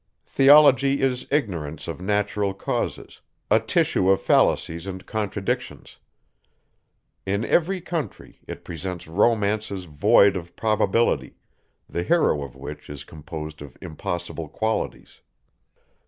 [0.25, 5.99] Theology is ignorance of natural causes; a tissue of fallacies and contradictions.
[7.23, 11.35] In every country, it presents romances void of probability,
[11.87, 15.21] the hero of which is composed of impossible qualities.